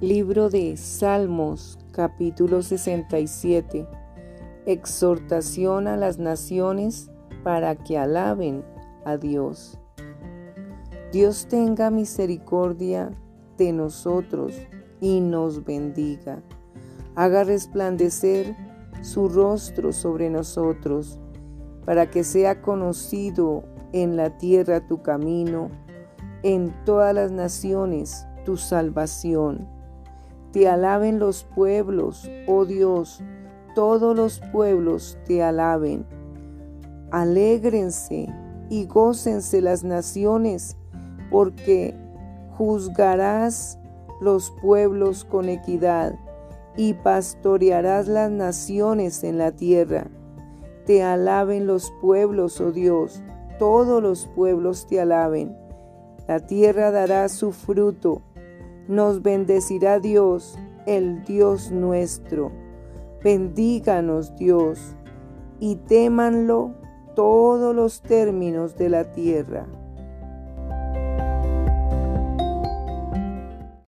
[0.00, 3.86] Libro de Salmos, capítulo 67.
[4.64, 7.10] Exhortación a las naciones
[7.44, 8.64] para que alaben
[9.04, 9.78] a Dios.
[11.12, 13.10] Dios tenga misericordia
[13.58, 14.54] de nosotros
[15.02, 16.42] y nos bendiga.
[17.14, 18.56] Haga resplandecer
[19.02, 21.20] su rostro sobre nosotros,
[21.84, 25.70] para que sea conocido en la tierra tu camino,
[26.42, 29.78] en todas las naciones tu salvación
[30.52, 33.22] te alaben los pueblos, oh Dios,
[33.74, 36.04] todos los pueblos te alaben.
[37.10, 38.28] Alégrense
[38.68, 40.76] y gócense las naciones,
[41.30, 41.94] porque
[42.56, 43.78] juzgarás
[44.20, 46.14] los pueblos con equidad
[46.76, 50.08] y pastorearás las naciones en la tierra.
[50.84, 53.22] Te alaben los pueblos, oh Dios,
[53.58, 55.56] todos los pueblos te alaben.
[56.26, 58.22] La tierra dará su fruto
[58.90, 62.50] nos bendecirá Dios, el Dios nuestro.
[63.22, 64.96] Bendíganos Dios,
[65.60, 66.74] y témanlo
[67.14, 69.66] todos los términos de la tierra.